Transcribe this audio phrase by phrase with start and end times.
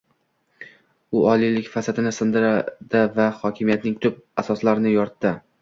[1.19, 5.41] u “oliylik” fasadini sindirdi va hokimiyatning “tub” asoslarini yoritdi